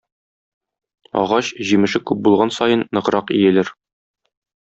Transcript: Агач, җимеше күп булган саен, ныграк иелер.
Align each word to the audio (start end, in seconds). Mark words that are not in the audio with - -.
Агач, 1.23 1.51
җимеше 1.71 2.01
күп 2.11 2.23
булган 2.29 2.55
саен, 2.57 2.83
ныграк 2.99 3.35
иелер. 3.39 3.73